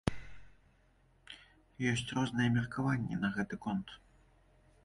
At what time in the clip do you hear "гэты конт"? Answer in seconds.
3.37-3.87